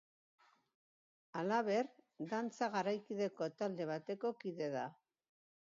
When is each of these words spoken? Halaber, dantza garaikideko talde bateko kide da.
Halaber, 1.41 1.91
dantza 2.33 2.71
garaikideko 2.77 3.51
talde 3.61 3.89
bateko 3.93 4.33
kide 4.43 4.75
da. 4.81 4.91